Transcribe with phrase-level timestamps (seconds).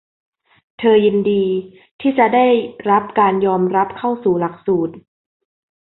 [0.79, 1.45] เธอยินดี
[2.01, 2.47] ที่จะได้
[2.91, 4.93] รับการยอมรับเข้าสู่หลักสูตร